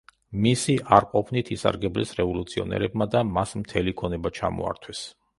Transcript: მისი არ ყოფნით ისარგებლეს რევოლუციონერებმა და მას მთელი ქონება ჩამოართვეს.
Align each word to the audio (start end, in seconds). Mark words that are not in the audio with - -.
მისი 0.43 0.75
არ 0.95 1.05
ყოფნით 1.09 1.49
ისარგებლეს 1.55 2.13
რევოლუციონერებმა 2.19 3.07
და 3.17 3.21
მას 3.35 3.53
მთელი 3.61 3.93
ქონება 4.01 4.33
ჩამოართვეს. 4.39 5.03